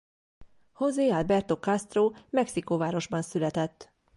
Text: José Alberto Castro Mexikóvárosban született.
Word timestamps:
José 0.73 1.09
Alberto 1.11 1.55
Castro 1.59 2.11
Mexikóvárosban 2.31 3.21
született. 3.21 3.91